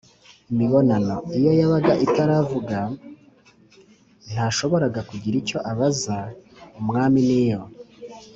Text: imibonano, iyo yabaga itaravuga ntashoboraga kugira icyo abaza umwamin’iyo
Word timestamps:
imibonano, 0.51 1.15
iyo 1.37 1.51
yabaga 1.59 1.93
itaravuga 2.05 2.77
ntashoboraga 4.33 4.99
kugira 5.09 5.35
icyo 5.41 5.57
abaza 5.71 6.17
umwamin’iyo 6.79 7.61